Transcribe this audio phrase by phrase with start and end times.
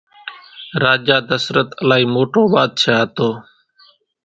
[0.83, 3.29] راجا ڌسرت الائِي موٽو ٻاڌشاھ ھتو۔